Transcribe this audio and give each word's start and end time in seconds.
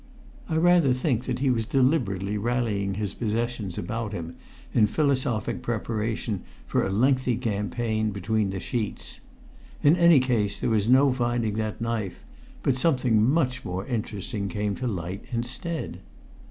I 0.49 0.55
rather 0.57 0.95
think 0.95 1.25
that 1.25 1.37
he 1.37 1.51
was 1.51 1.67
deliberately 1.67 2.35
rallying 2.35 2.95
his 2.95 3.13
possessions 3.13 3.77
about 3.77 4.13
him 4.13 4.35
in 4.73 4.87
philosophic 4.87 5.61
preparation 5.61 6.41
for 6.65 6.83
a 6.83 6.89
lengthy 6.89 7.37
campaign 7.37 8.09
between 8.09 8.49
the 8.49 8.59
sheets. 8.59 9.19
In 9.83 9.95
any 9.95 10.19
case 10.19 10.59
there 10.59 10.71
was 10.71 10.89
no 10.89 11.13
finding 11.13 11.53
that 11.57 11.81
knife, 11.81 12.23
but 12.63 12.77
something 12.77 13.21
much 13.23 13.63
more 13.63 13.85
interesting 13.85 14.47
came 14.49 14.73
to 14.77 14.87
light 14.87 15.23
instead. 15.31 15.99